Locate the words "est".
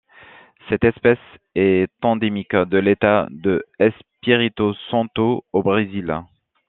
1.53-1.87